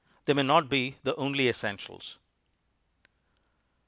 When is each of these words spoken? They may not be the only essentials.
They 0.25 0.33
may 0.33 0.41
not 0.41 0.67
be 0.67 0.95
the 1.03 1.15
only 1.15 1.47
essentials. 1.47 2.17